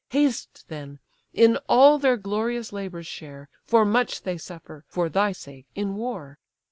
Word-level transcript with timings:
Haste 0.09 0.65
then, 0.67 0.97
in 1.31 1.59
all 1.69 1.99
their 1.99 2.17
glorious 2.17 2.73
labours 2.73 3.05
share, 3.05 3.49
For 3.65 3.85
much 3.85 4.23
they 4.23 4.35
suffer, 4.39 4.83
for 4.87 5.09
thy 5.09 5.31
sake, 5.31 5.67
in 5.75 5.93
war. 5.95 6.39